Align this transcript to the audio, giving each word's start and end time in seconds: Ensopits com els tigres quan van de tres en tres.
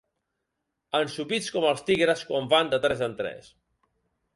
Ensopits 1.01 1.51
com 1.57 1.69
els 1.75 1.85
tigres 1.91 2.27
quan 2.31 2.51
van 2.57 2.75
de 2.77 2.85
tres 2.87 3.09
en 3.11 3.19
tres. 3.23 3.59